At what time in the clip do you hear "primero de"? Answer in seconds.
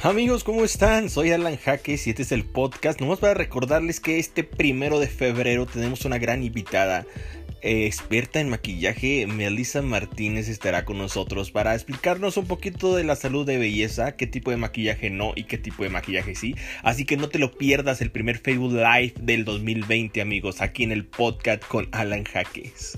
4.44-5.08